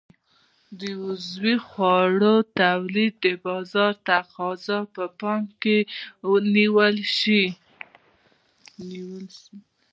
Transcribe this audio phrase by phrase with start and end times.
[0.79, 5.77] د عضوي خوړو تولید د بازار تقاضا په پام کې
[6.55, 7.43] نیول شي.